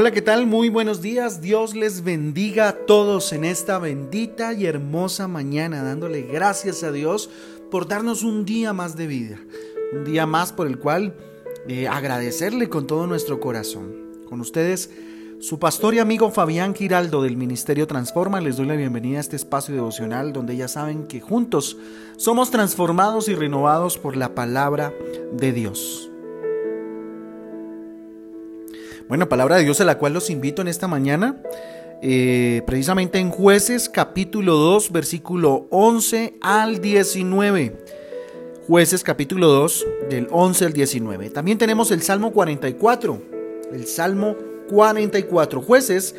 [0.00, 0.46] Hola, ¿qué tal?
[0.46, 1.40] Muy buenos días.
[1.40, 7.28] Dios les bendiga a todos en esta bendita y hermosa mañana, dándole gracias a Dios
[7.68, 9.40] por darnos un día más de vida,
[9.92, 11.16] un día más por el cual
[11.66, 13.92] eh, agradecerle con todo nuestro corazón.
[14.28, 14.88] Con ustedes,
[15.40, 19.34] su pastor y amigo Fabián Giraldo del Ministerio Transforma, les doy la bienvenida a este
[19.34, 21.76] espacio devocional donde ya saben que juntos
[22.16, 24.92] somos transformados y renovados por la palabra
[25.32, 26.08] de Dios.
[29.08, 31.40] Bueno, palabra de Dios a la cual los invito en esta mañana,
[32.02, 37.74] eh, precisamente en jueces capítulo 2, versículo 11 al 19.
[38.66, 41.30] Jueces capítulo 2, del 11 al 19.
[41.30, 43.18] También tenemos el Salmo 44.
[43.72, 44.36] El Salmo
[44.68, 45.62] 44.
[45.62, 46.14] Jueces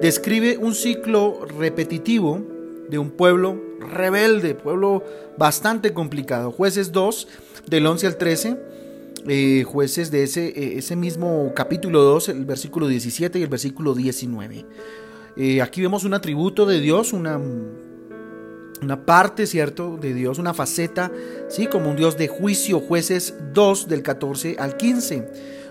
[0.00, 2.42] describe un ciclo repetitivo
[2.88, 5.04] de un pueblo rebelde, pueblo
[5.38, 6.50] bastante complicado.
[6.50, 7.28] Jueces 2,
[7.68, 8.71] del 11 al 13
[9.28, 13.94] eh, jueces de ese, eh, ese mismo capítulo 2, el versículo 17 y el versículo
[13.94, 14.66] 19.
[15.36, 17.40] Eh, aquí vemos un atributo de Dios, una,
[18.82, 21.12] una parte, ¿cierto?, de Dios, una faceta,
[21.48, 25.28] ¿sí?, como un Dios de juicio, jueces 2 del 14 al 15.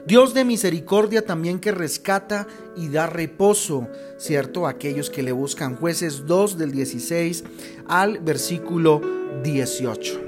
[0.07, 5.75] Dios de misericordia también que rescata y da reposo, ¿cierto?, a aquellos que le buscan.
[5.75, 7.43] Jueces 2 del 16
[7.87, 9.01] al versículo
[9.43, 10.21] 18.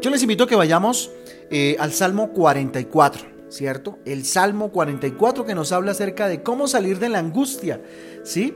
[0.00, 1.10] Yo les invito a que vayamos
[1.50, 3.98] eh, al Salmo 44, ¿cierto?
[4.04, 7.82] El Salmo 44 que nos habla acerca de cómo salir de la angustia,
[8.22, 8.54] ¿sí?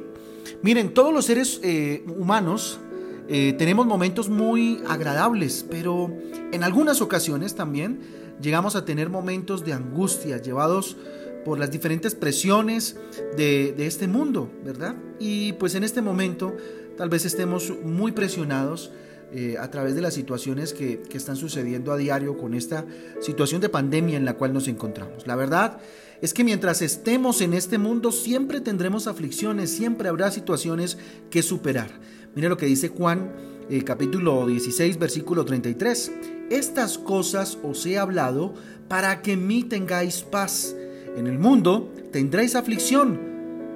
[0.63, 2.81] Miren, todos los seres eh, humanos
[3.29, 6.11] eh, tenemos momentos muy agradables, pero
[6.51, 8.01] en algunas ocasiones también
[8.41, 10.97] llegamos a tener momentos de angustia llevados
[11.45, 12.97] por las diferentes presiones
[13.37, 14.97] de, de, este mundo, ¿verdad?
[15.19, 16.57] Y pues en este momento
[16.97, 18.91] tal vez estemos muy presionados
[19.33, 22.87] eh, a través de las situaciones que, que están sucediendo a diario con esta
[23.21, 25.27] situación de pandemia en la cual nos encontramos.
[25.27, 25.79] La verdad
[26.21, 30.99] es que mientras estemos en este mundo siempre tendremos aflicciones, siempre habrá situaciones
[31.31, 31.91] que superar.
[32.35, 33.31] Mire lo que dice Juan
[33.71, 36.13] eh, capítulo 16 versículo 33.
[36.51, 38.55] Estas cosas os he hablado
[38.89, 40.75] para que en mí tengáis paz.
[41.17, 43.21] En el mundo tendréis aflicción,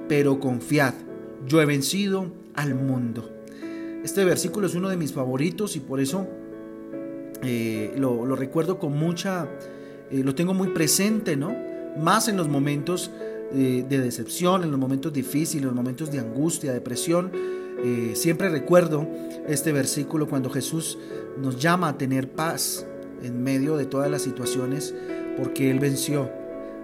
[0.09, 0.95] pero confiad,
[1.47, 3.29] yo he vencido al mundo.
[4.03, 6.27] Este versículo es uno de mis favoritos y por eso
[7.41, 9.47] eh, lo, recuerdo con mucha,
[10.11, 11.55] eh, lo tengo muy presente, ¿no?
[11.97, 13.11] Más en los momentos
[13.53, 17.31] eh, de decepción, en los momentos difíciles, en los momentos de angustia, depresión.
[18.13, 19.07] siempre recuerdo
[19.47, 20.97] este versículo cuando Jesús
[21.41, 22.85] nos llama a tener paz
[23.21, 24.93] en medio de todas las situaciones
[25.37, 26.29] porque Él venció,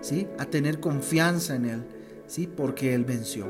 [0.02, 0.28] ¿sí?
[0.38, 1.84] A tener confianza en Él,
[2.28, 2.47] ¿sí?
[2.47, 3.46] Porque Él venció.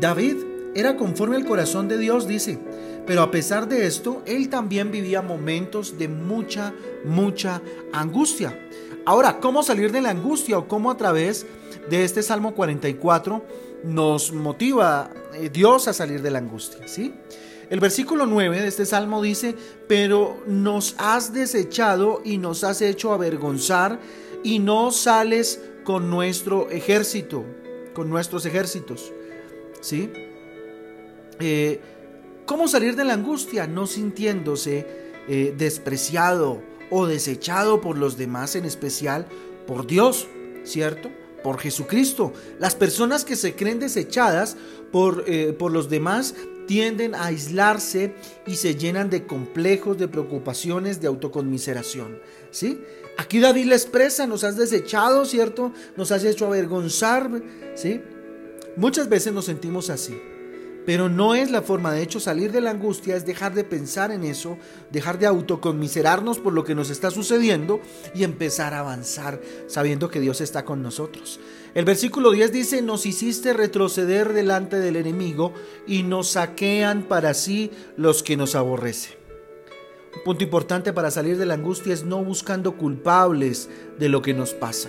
[0.00, 0.36] David
[0.74, 2.58] era conforme al corazón de Dios, dice,
[3.06, 6.74] pero a pesar de esto, él también vivía momentos de mucha,
[7.04, 7.62] mucha
[7.92, 8.58] angustia.
[9.06, 11.46] Ahora, ¿cómo salir de la angustia o cómo a través
[11.88, 13.42] de este Salmo 44
[13.84, 16.86] nos motiva eh, Dios a salir de la angustia?
[16.86, 17.14] ¿sí?
[17.70, 19.54] El versículo 9 de este salmo dice,
[19.88, 23.98] pero nos has desechado y nos has hecho avergonzar
[24.42, 27.44] y no sales con nuestro ejército,
[27.94, 29.12] con nuestros ejércitos.
[29.80, 30.10] ¿Sí?
[31.40, 31.80] Eh,
[32.46, 34.86] ¿Cómo salir de la angustia no sintiéndose
[35.28, 39.26] eh, despreciado o desechado por los demás, en especial
[39.66, 40.26] por Dios,
[40.64, 41.10] ¿cierto?
[41.44, 42.32] Por Jesucristo.
[42.58, 44.56] Las personas que se creen desechadas
[44.90, 46.34] por, eh, por los demás
[46.66, 48.14] tienden a aislarse
[48.46, 52.18] y se llenan de complejos, de preocupaciones, de autoconmiseración.
[52.50, 52.80] ¿sí?
[53.18, 55.72] Aquí David le expresa, nos has desechado, ¿cierto?
[55.96, 57.30] Nos has hecho avergonzar,
[57.74, 58.00] ¿sí?
[58.76, 60.18] Muchas veces nos sentimos así.
[60.88, 64.10] Pero no es la forma, de hecho, salir de la angustia es dejar de pensar
[64.10, 64.56] en eso,
[64.90, 67.82] dejar de autoconmiserarnos por lo que nos está sucediendo
[68.14, 71.40] y empezar a avanzar sabiendo que Dios está con nosotros.
[71.74, 75.52] El versículo 10 dice, nos hiciste retroceder delante del enemigo
[75.86, 79.12] y nos saquean para sí los que nos aborrecen.
[80.16, 83.68] Un punto importante para salir de la angustia es no buscando culpables
[83.98, 84.88] de lo que nos pasa.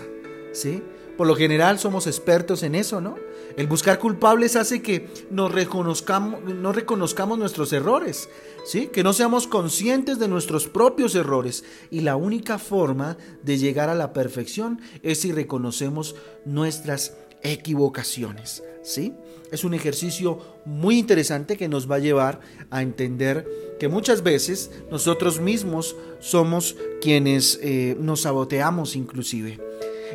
[0.54, 0.82] ¿Sí?
[1.20, 3.18] Por lo general somos expertos en eso, ¿no?
[3.58, 8.30] El buscar culpables hace que reconozcamos, no reconozcamos nuestros errores,
[8.66, 8.88] ¿sí?
[8.88, 11.66] Que no seamos conscientes de nuestros propios errores.
[11.92, 19.14] Y la única forma de llegar a la perfección es si reconocemos nuestras equivocaciones, ¿sí?
[19.52, 22.40] Es un ejercicio muy interesante que nos va a llevar
[22.70, 23.46] a entender
[23.78, 29.69] que muchas veces nosotros mismos somos quienes eh, nos saboteamos inclusive.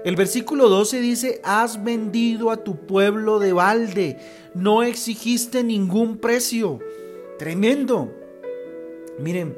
[0.04, 4.18] El versículo 12 dice, has vendido a tu pueblo de balde,
[4.54, 6.80] no exigiste ningún precio.
[7.38, 8.12] Tremendo.
[9.18, 9.56] Miren,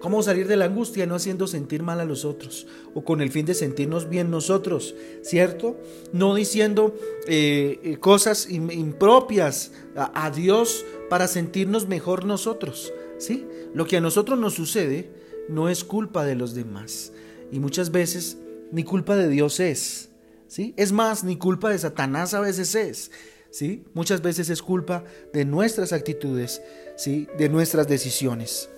[0.00, 3.30] ¿Cómo salir de la angustia no haciendo sentir mal a los otros o con el
[3.30, 5.76] fin de sentirnos bien nosotros, ¿cierto?
[6.12, 6.94] No diciendo
[7.26, 13.44] eh, cosas impropias a, a Dios para sentirnos mejor nosotros, ¿sí?
[13.74, 15.10] Lo que a nosotros nos sucede
[15.48, 17.12] no es culpa de los demás
[17.50, 18.38] y muchas veces
[18.72, 20.10] ni culpa de Dios es,
[20.46, 20.74] ¿sí?
[20.76, 23.10] Es más, ni culpa de Satanás a veces es,
[23.50, 23.84] ¿sí?
[23.94, 26.62] Muchas veces es culpa de nuestras actitudes,
[26.96, 27.28] ¿sí?
[27.38, 28.68] De nuestras decisiones.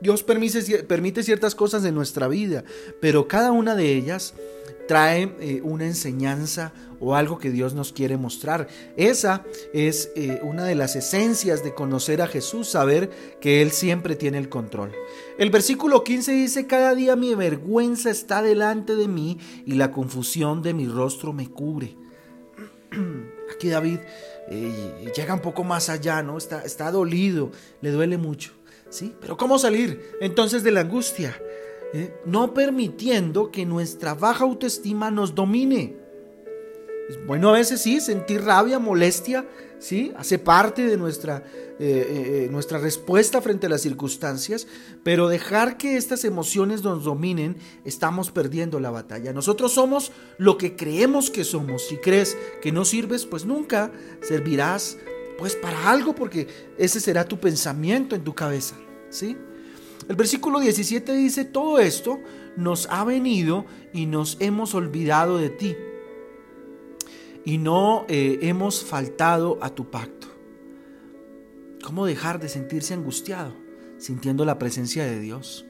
[0.00, 2.64] Dios permite, permite ciertas cosas en nuestra vida,
[3.00, 4.34] pero cada una de ellas
[4.92, 8.68] trae eh, una enseñanza o algo que Dios nos quiere mostrar.
[8.98, 9.42] Esa
[9.72, 13.08] es eh, una de las esencias de conocer a Jesús, saber
[13.40, 14.92] que Él siempre tiene el control.
[15.38, 20.60] El versículo 15 dice, cada día mi vergüenza está delante de mí y la confusión
[20.60, 21.96] de mi rostro me cubre.
[23.54, 23.98] Aquí David
[24.50, 26.36] eh, llega un poco más allá, ¿no?
[26.36, 27.50] Está, está dolido,
[27.80, 28.52] le duele mucho.
[28.90, 29.14] ¿Sí?
[29.22, 31.34] Pero ¿cómo salir entonces de la angustia?
[31.94, 32.14] ¿Eh?
[32.24, 35.96] No permitiendo que nuestra baja autoestima nos domine.
[37.26, 39.46] bueno a veces sí, sentir rabia, molestia,
[39.78, 40.12] ¿sí?
[40.16, 41.44] Hace parte de nuestra,
[41.78, 44.66] eh, nuestra respuesta frente a las circunstancias,
[45.02, 49.34] pero dejar que estas emociones nos dominen, estamos perdiendo la batalla.
[49.34, 51.86] Nosotros somos lo que creemos que somos.
[51.88, 53.92] Si crees que no sirves, pues nunca
[54.22, 54.96] servirás
[55.38, 56.46] pues para algo, porque
[56.78, 58.76] ese será tu pensamiento en tu cabeza,
[59.10, 59.36] ¿sí?
[60.08, 62.20] El versículo 17 dice, todo esto
[62.56, 65.76] nos ha venido y nos hemos olvidado de ti
[67.44, 70.28] y no eh, hemos faltado a tu pacto.
[71.82, 73.54] ¿Cómo dejar de sentirse angustiado
[73.98, 75.66] sintiendo la presencia de Dios?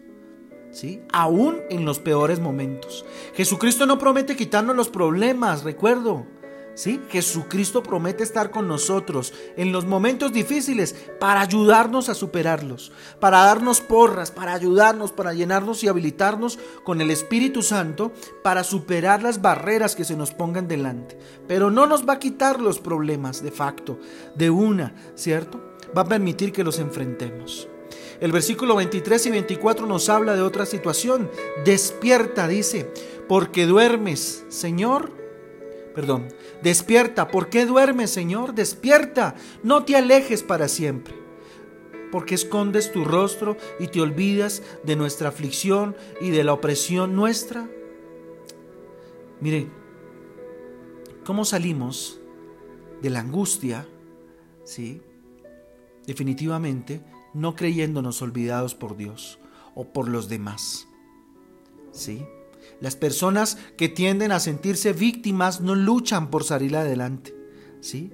[0.70, 1.02] ¿Sí?
[1.12, 3.04] Aún en los peores momentos.
[3.34, 6.26] Jesucristo no promete quitarnos los problemas, recuerdo.
[6.74, 7.00] ¿Sí?
[7.10, 13.82] Jesucristo promete estar con nosotros en los momentos difíciles para ayudarnos a superarlos, para darnos
[13.82, 19.94] porras, para ayudarnos, para llenarnos y habilitarnos con el Espíritu Santo para superar las barreras
[19.94, 21.18] que se nos pongan delante.
[21.46, 23.98] Pero no nos va a quitar los problemas de facto,
[24.34, 25.60] de una, ¿cierto?
[25.96, 27.68] Va a permitir que los enfrentemos.
[28.20, 31.30] El versículo 23 y 24 nos habla de otra situación.
[31.64, 32.90] Despierta, dice,
[33.28, 35.21] porque duermes, Señor
[35.94, 36.28] perdón,
[36.62, 38.54] despierta, ¿por qué duermes, Señor?
[38.54, 41.14] Despierta, no te alejes para siempre.
[42.10, 47.68] Porque escondes tu rostro y te olvidas de nuestra aflicción y de la opresión nuestra.
[49.40, 49.68] Mire,
[51.24, 52.20] ¿cómo salimos
[53.00, 53.86] de la angustia?
[54.64, 55.02] ¿Sí?
[56.06, 57.02] Definitivamente
[57.34, 59.38] no creyéndonos olvidados por Dios
[59.74, 60.86] o por los demás.
[61.92, 62.24] ¿Sí?
[62.80, 67.34] Las personas que tienden a sentirse víctimas no luchan por salir adelante.
[67.80, 68.10] ¿sí?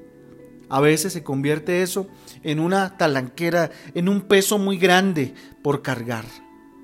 [0.68, 2.06] A veces se convierte eso
[2.42, 6.24] en una talanquera, en un peso muy grande por cargar.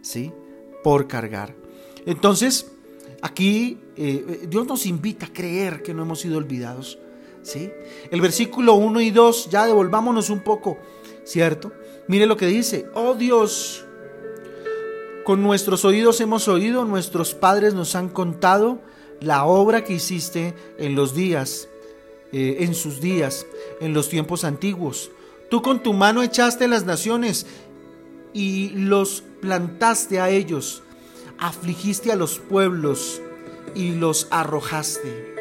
[0.03, 0.33] ¿sí?
[0.83, 1.55] Por cargar.
[2.07, 2.71] Entonces,
[3.23, 6.99] aquí eh, Dios nos invita a creer que no hemos sido olvidados.
[7.43, 7.71] ¿sí?
[8.11, 10.79] El versículo 1 y 2, ya devolvámonos un poco,
[11.25, 11.73] ¿cierto?
[12.09, 13.84] Mire lo que dice, oh Dios,
[15.25, 18.81] con nuestros oídos hemos oído, nuestros padres nos han contado
[19.21, 21.69] la obra que hiciste en los días,
[22.33, 23.47] eh, en sus días,
[23.81, 25.11] en los tiempos antiguos.
[25.51, 27.47] Tú con tu mano echaste las naciones
[28.33, 30.83] y los plantaste a ellos,
[31.39, 33.23] afligiste a los pueblos
[33.75, 35.35] y los arrojaste.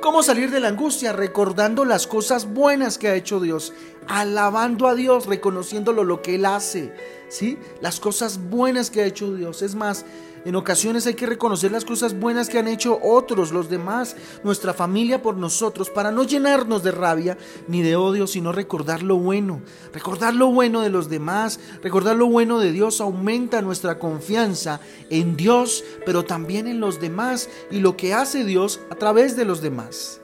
[0.00, 1.12] ¿Cómo salir de la angustia?
[1.12, 3.72] Recordando las cosas buenas que ha hecho Dios,
[4.08, 6.94] alabando a Dios, reconociéndolo lo que Él hace,
[7.28, 7.58] ¿sí?
[7.80, 9.62] Las cosas buenas que ha hecho Dios.
[9.62, 10.04] Es más,
[10.44, 14.74] en ocasiones hay que reconocer las cosas buenas que han hecho otros, los demás, nuestra
[14.74, 19.62] familia por nosotros, para no llenarnos de rabia ni de odio, sino recordar lo bueno.
[19.92, 24.80] Recordar lo bueno de los demás, recordar lo bueno de Dios aumenta nuestra confianza
[25.10, 29.44] en Dios, pero también en los demás y lo que hace Dios a través de
[29.44, 30.20] los demás.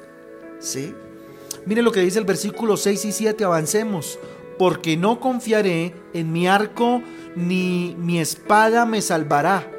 [0.58, 0.94] ¿Sí?
[1.68, 4.18] Mire lo que dice el versículo 6 y 7, avancemos.
[4.58, 7.02] Porque no confiaré en mi arco,
[7.36, 9.70] ni mi espada me salvará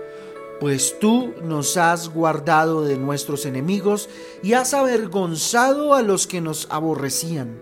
[0.60, 4.10] pues tú nos has guardado de nuestros enemigos
[4.44, 7.58] y has avergonzado a los que nos aborrecían.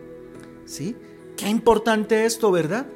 [0.65, 0.95] ¿Sí?
[1.37, 2.87] Qué importante esto, ¿verdad?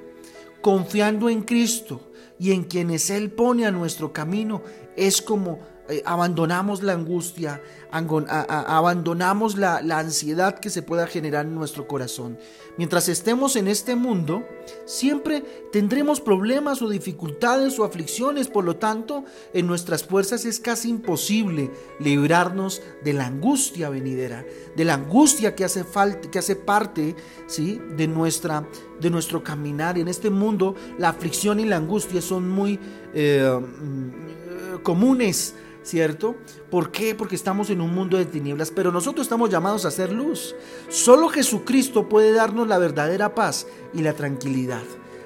[0.62, 4.64] Confiando en Cristo y en quienes Él pone a nuestro camino,
[4.98, 5.60] es como
[5.90, 7.62] eh, abandonamos la angustia,
[7.92, 12.38] abandonamos la, ansiedad que se pueda generar en nuestro corazón.
[12.78, 14.46] Mientras estemos en este mundo,
[14.86, 20.90] siempre tendremos problemas o dificultades o aflicciones, por lo tanto, en nuestras fuerzas es casi
[20.90, 24.46] imposible librarnos de la angustia venidera,
[24.76, 27.16] de la angustia que hace, falta, que hace parte
[27.48, 27.82] ¿sí?
[27.98, 28.66] de, nuestra,
[29.02, 29.98] de nuestro caminar.
[29.98, 32.80] En este mundo la aflicción y la angustia son muy
[33.14, 36.36] eh, mm, comunes ¿cierto?
[36.70, 37.16] ¿Por qué?
[37.16, 40.56] Porque estamos en un mundo de tinieblas, pero nosotros estamos llamados a hacer luz.
[40.90, 44.84] Solo Jesucristo puede darnos la verdadera paz y la tranquilidad,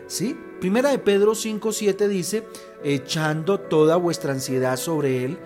[0.07, 0.37] ¿sí?
[0.59, 2.47] Primera de Pedro 5:7 dice,
[2.83, 5.37] echando toda vuestra ansiedad sobre él,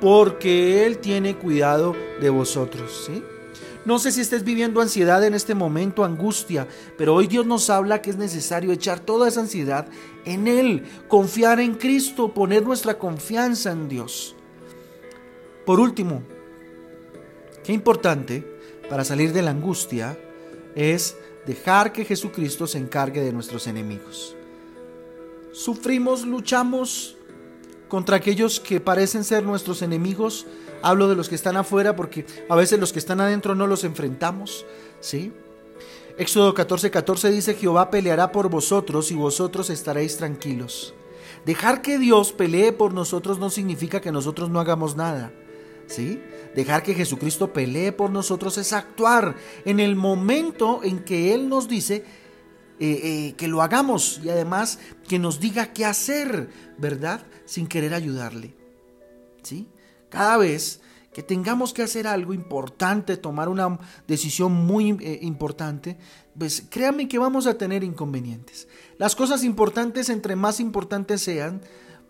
[0.00, 3.22] porque él tiene cuidado de vosotros, ¿sí?
[3.84, 8.00] No sé si estés viviendo ansiedad en este momento, angustia, pero hoy Dios nos habla
[8.00, 9.88] que es necesario echar toda esa ansiedad
[10.24, 14.36] en Él, confiar en Cristo, poner nuestra confianza en Dios.
[15.64, 16.22] Por último,
[17.64, 18.44] qué importante
[18.88, 20.18] para salir de la angustia
[20.74, 21.16] es
[21.46, 24.36] dejar que Jesucristo se encargue de nuestros enemigos.
[25.52, 27.16] Sufrimos, luchamos
[27.88, 30.46] contra aquellos que parecen ser nuestros enemigos.
[30.82, 33.84] Hablo de los que están afuera porque a veces los que están adentro no los
[33.84, 34.64] enfrentamos,
[35.00, 35.32] ¿sí?
[36.18, 40.94] Éxodo 14:14 14 dice, Jehová peleará por vosotros y vosotros estaréis tranquilos.
[41.46, 45.32] Dejar que Dios pelee por nosotros no significa que nosotros no hagamos nada.
[46.54, 51.68] Dejar que Jesucristo pelee por nosotros es actuar en el momento en que Él nos
[51.68, 52.04] dice
[52.78, 56.48] eh, eh, que lo hagamos y además que nos diga qué hacer,
[56.78, 57.24] ¿verdad?
[57.44, 58.54] Sin querer ayudarle.
[59.42, 59.68] ¿Sí?
[60.08, 60.80] Cada vez
[61.12, 65.98] que tengamos que hacer algo importante, tomar una decisión muy eh, importante,
[66.36, 68.66] pues créanme que vamos a tener inconvenientes.
[68.98, 71.60] Las cosas importantes, entre más importantes sean,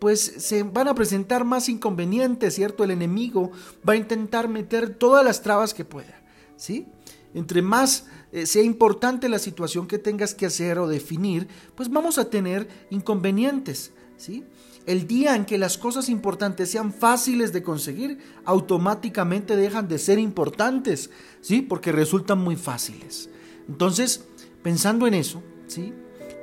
[0.02, 2.82] pues se van a presentar más inconvenientes, ¿cierto?
[2.82, 3.52] El enemigo
[3.88, 6.21] va a intentar meter todas las trabas que pueda,
[6.56, 6.88] ¿sí?
[7.35, 12.18] Entre más eh, sea importante la situación que tengas que hacer o definir, pues vamos
[12.18, 14.42] a tener inconvenientes, ¿sí?
[14.87, 20.18] El día en que las cosas importantes sean fáciles de conseguir, automáticamente dejan de ser
[20.18, 21.11] importantes,
[21.42, 21.62] ¿sí?
[21.62, 23.30] Porque resultan muy fáciles.
[23.68, 24.25] Entonces,
[24.64, 25.92] pensando en eso, ¿sí?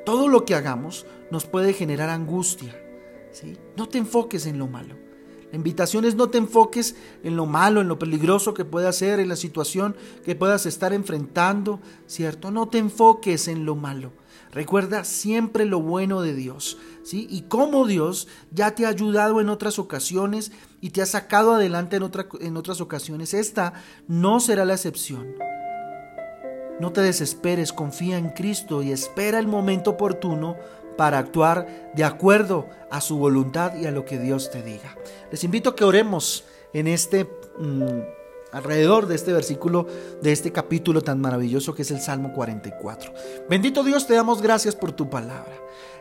[0.06, 2.74] Todo lo que hagamos nos puede generar angustia,
[3.77, 4.95] no te enfoques en lo malo.
[5.51, 9.19] La invitación es no te enfoques en lo malo, en lo peligroso que pueda ser,
[9.19, 12.51] en la situación que puedas estar enfrentando, ¿cierto?
[12.51, 14.12] No te enfoques en lo malo.
[14.51, 17.27] Recuerda siempre lo bueno de Dios, ¿sí?
[17.29, 21.98] Y cómo Dios ya te ha ayudado en otras ocasiones y te ha sacado adelante
[21.98, 23.33] en, en otras ocasiones.
[23.33, 23.74] Esta
[24.07, 25.36] no será la excepción.
[26.79, 30.55] No te desesperes, confía en Cristo y espera el momento oportuno
[30.98, 34.98] para actuar de acuerdo a su voluntad y a lo que Dios te diga.
[35.31, 36.43] Les invito a que oremos
[36.74, 37.25] en este
[37.57, 38.01] mm,
[38.51, 39.88] alrededor de este versículo,
[40.21, 43.13] de este capítulo tan maravilloso que es el Salmo 44.
[43.50, 45.53] Bendito Dios, te damos gracias por tu palabra.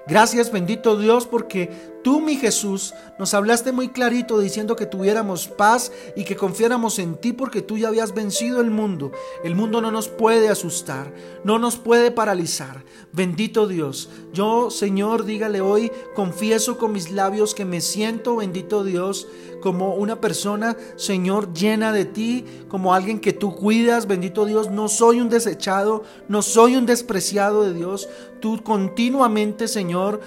[0.07, 1.71] Gracias bendito Dios porque
[2.03, 7.17] tú, mi Jesús, nos hablaste muy clarito diciendo que tuviéramos paz y que confiáramos en
[7.17, 9.13] ti porque tú ya habías vencido el mundo.
[9.45, 11.13] El mundo no nos puede asustar,
[11.45, 12.85] no nos puede paralizar.
[13.13, 14.11] Bendito Dios.
[14.33, 19.27] Yo, Señor, dígale hoy, confieso con mis labios que me siento, bendito Dios,
[19.61, 24.71] como una persona, Señor, llena de ti, como alguien que tú cuidas, bendito Dios.
[24.71, 28.09] No soy un desechado, no soy un despreciado de Dios.
[28.41, 30.21] Tú continuamente, Señor,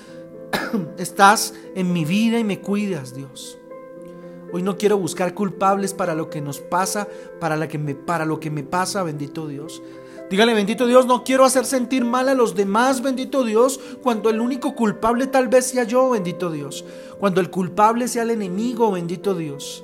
[0.97, 3.57] estás en mi vida y me cuidas, Dios.
[4.53, 7.07] Hoy no quiero buscar culpables para lo que nos pasa,
[7.39, 9.81] para, la que me, para lo que me pasa, bendito Dios.
[10.29, 14.39] Dígale, bendito Dios, no quiero hacer sentir mal a los demás, bendito Dios, cuando el
[14.39, 16.85] único culpable tal vez sea yo, bendito Dios.
[17.19, 19.83] Cuando el culpable sea el enemigo, bendito Dios.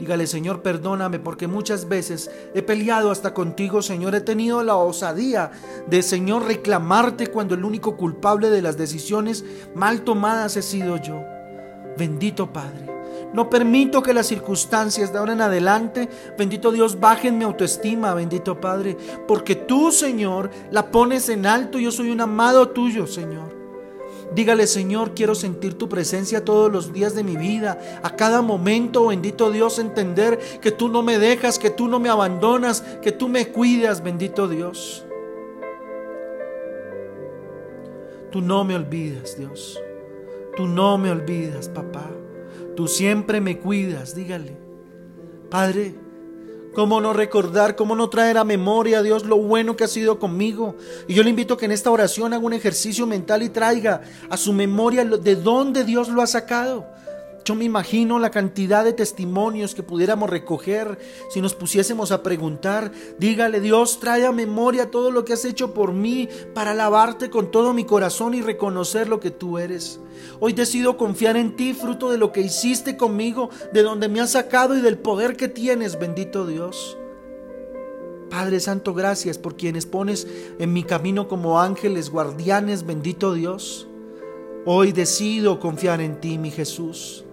[0.00, 4.14] Dígale, Señor, perdóname porque muchas veces he peleado hasta contigo, Señor.
[4.14, 5.50] He tenido la osadía
[5.88, 11.22] de, Señor, reclamarte cuando el único culpable de las decisiones mal tomadas he sido yo.
[11.98, 12.86] Bendito Padre.
[13.34, 18.58] No permito que las circunstancias de ahora en adelante, bendito Dios, bajen mi autoestima, bendito
[18.58, 18.96] Padre,
[19.28, 21.78] porque tú, Señor, la pones en alto.
[21.78, 23.59] Yo soy un amado tuyo, Señor.
[24.34, 29.08] Dígale, Señor, quiero sentir tu presencia todos los días de mi vida, a cada momento,
[29.08, 33.28] bendito Dios, entender que tú no me dejas, que tú no me abandonas, que tú
[33.28, 35.04] me cuidas, bendito Dios.
[38.30, 39.80] Tú no me olvidas, Dios.
[40.56, 42.08] Tú no me olvidas, papá.
[42.76, 44.56] Tú siempre me cuidas, dígale.
[45.50, 45.94] Padre,
[46.74, 50.76] ¿Cómo no recordar, cómo no traer a memoria, Dios, lo bueno que ha sido conmigo?
[51.08, 54.02] Y yo le invito a que en esta oración haga un ejercicio mental y traiga
[54.28, 56.86] a su memoria de dónde Dios lo ha sacado.
[57.44, 60.98] Yo me imagino la cantidad de testimonios que pudiéramos recoger
[61.30, 65.72] si nos pusiésemos a preguntar, dígale Dios, trae a memoria todo lo que has hecho
[65.72, 70.00] por mí para alabarte con todo mi corazón y reconocer lo que tú eres.
[70.38, 74.32] Hoy decido confiar en ti, fruto de lo que hiciste conmigo, de donde me has
[74.32, 76.98] sacado y del poder que tienes, bendito Dios.
[78.28, 80.28] Padre Santo, gracias por quienes pones
[80.58, 83.88] en mi camino como ángeles guardianes, bendito Dios.
[84.66, 87.24] Hoy decido confiar en ti, mi Jesús.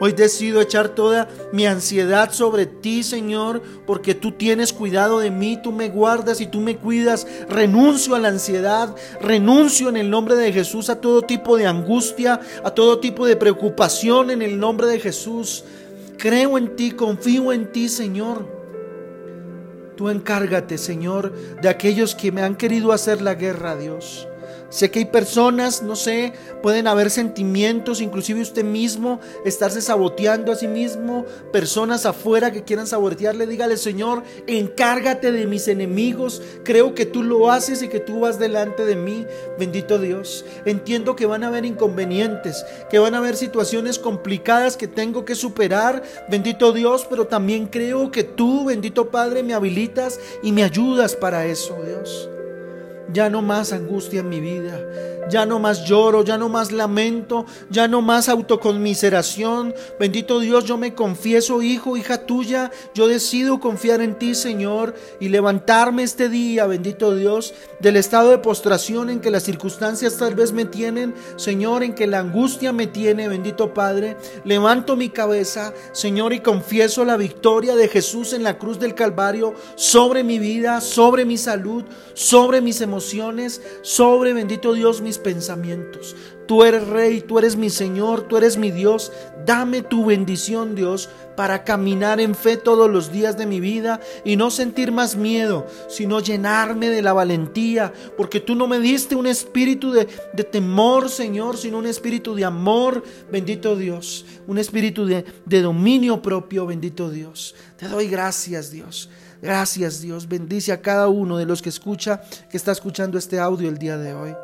[0.00, 5.58] Hoy decido echar toda mi ansiedad sobre ti, Señor, porque tú tienes cuidado de mí,
[5.60, 7.26] tú me guardas y tú me cuidas.
[7.48, 12.40] Renuncio a la ansiedad, renuncio en el nombre de Jesús a todo tipo de angustia,
[12.62, 15.64] a todo tipo de preocupación en el nombre de Jesús.
[16.16, 18.46] Creo en ti, confío en ti, Señor.
[19.96, 24.28] Tú encárgate, Señor, de aquellos que me han querido hacer la guerra, Dios.
[24.70, 30.56] Sé que hay personas, no sé, pueden haber sentimientos, inclusive usted mismo, estarse saboteando a
[30.56, 37.06] sí mismo, personas afuera que quieran sabotearle, dígale, Señor, encárgate de mis enemigos, creo que
[37.06, 39.26] tú lo haces y que tú vas delante de mí,
[39.58, 40.44] bendito Dios.
[40.64, 45.34] Entiendo que van a haber inconvenientes, que van a haber situaciones complicadas que tengo que
[45.34, 51.16] superar, bendito Dios, pero también creo que tú, bendito Padre, me habilitas y me ayudas
[51.16, 52.28] para eso, Dios.
[53.12, 54.78] Ya no más angustia en mi vida.
[55.30, 59.74] Ya no más lloro, ya no más lamento, ya no más autoconmiseración.
[60.00, 62.70] Bendito Dios, yo me confieso, hijo, hija tuya.
[62.94, 68.38] Yo decido confiar en ti, Señor, y levantarme este día, bendito Dios, del estado de
[68.38, 72.86] postración en que las circunstancias tal vez me tienen, Señor, en que la angustia me
[72.86, 74.16] tiene, bendito Padre.
[74.44, 79.54] Levanto mi cabeza, Señor, y confieso la victoria de Jesús en la cruz del Calvario
[79.74, 81.84] sobre mi vida, sobre mi salud,
[82.14, 86.16] sobre mis emociones sobre, bendito Dios, mis pensamientos.
[86.48, 89.12] Tú eres rey, tú eres mi Señor, tú eres mi Dios.
[89.44, 94.36] Dame tu bendición, Dios, para caminar en fe todos los días de mi vida y
[94.36, 99.26] no sentir más miedo, sino llenarme de la valentía, porque tú no me diste un
[99.26, 105.24] espíritu de, temor, Señor, sino un espíritu de amor, bendito Dios, un espíritu de,
[105.60, 107.54] dominio propio, bendito Dios.
[107.76, 109.10] Te doy gracias, Dios.
[109.40, 113.68] Gracias Dios, bendice a cada uno de los que escucha, que está escuchando este audio
[113.68, 114.34] el día de hoy.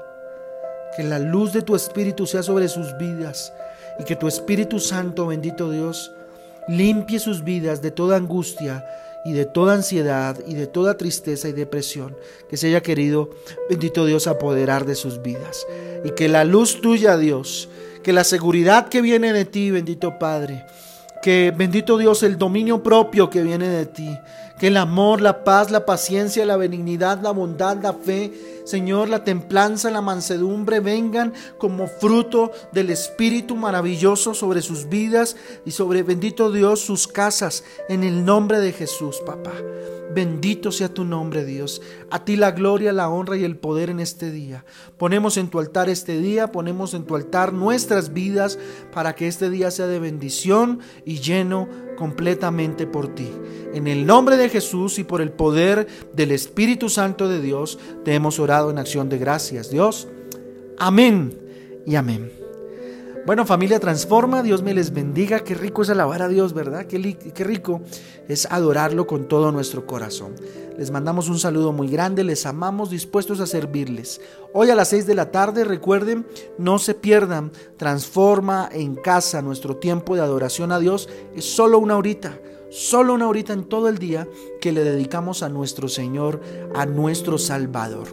[0.96, 3.52] Que la luz de tu Espíritu sea sobre sus vidas
[3.98, 6.12] y que tu Espíritu Santo, bendito Dios,
[6.68, 8.84] limpie sus vidas de toda angustia
[9.24, 12.16] y de toda ansiedad y de toda tristeza y depresión
[12.48, 13.30] que se haya querido,
[13.68, 15.66] bendito Dios, apoderar de sus vidas.
[16.04, 17.68] Y que la luz tuya, Dios,
[18.04, 20.64] que la seguridad que viene de ti, bendito Padre,
[21.20, 24.18] que bendito Dios, el dominio propio que viene de ti,
[24.58, 28.32] que el amor, la paz, la paciencia, la benignidad, la bondad, la fe,
[28.64, 35.72] Señor, la templanza, la mansedumbre vengan como fruto del Espíritu maravilloso sobre sus vidas y
[35.72, 39.52] sobre, bendito Dios, sus casas, en el nombre de Jesús, papá.
[40.14, 41.82] Bendito sea tu nombre, Dios.
[42.10, 44.64] A ti la gloria, la honra y el poder en este día.
[44.96, 48.58] Ponemos en tu altar este día, ponemos en tu altar nuestras vidas
[48.92, 53.30] para que este día sea de bendición y lleno completamente por ti.
[53.72, 58.14] En el nombre de Jesús y por el poder del Espíritu Santo de Dios, te
[58.14, 59.70] hemos orado en acción de gracias.
[59.70, 60.08] Dios,
[60.78, 61.38] amén
[61.86, 62.44] y amén.
[63.26, 65.40] Bueno, familia Transforma, Dios me les bendiga.
[65.40, 66.84] Qué rico es alabar a Dios, ¿verdad?
[66.84, 67.80] Qué, qué, rico
[68.28, 70.34] es adorarlo con todo nuestro corazón.
[70.76, 74.20] Les mandamos un saludo muy grande, les amamos, dispuestos a servirles.
[74.52, 76.26] Hoy a las 6 de la tarde, recuerden,
[76.58, 81.08] no se pierdan, Transforma en casa nuestro tiempo de adoración a Dios.
[81.34, 82.38] Es solo una horita,
[82.74, 84.26] solo una horita en todo el día
[84.60, 86.40] que le dedicamos a nuestro Señor,
[86.74, 88.08] a nuestro Salvador.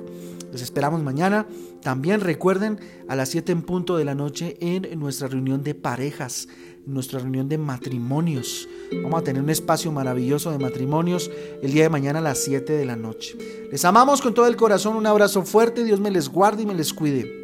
[0.52, 1.48] Les esperamos mañana.
[1.82, 6.48] También recuerden a las 7 en punto de la noche en nuestra reunión de parejas,
[6.86, 8.70] nuestra reunión de matrimonios.
[9.02, 11.32] Vamos a tener un espacio maravilloso de matrimonios
[11.64, 13.36] el día de mañana a las 7 de la noche.
[13.72, 14.96] Les amamos con todo el corazón.
[14.96, 15.84] Un abrazo fuerte.
[15.84, 17.41] Dios me les guarde y me les cuide.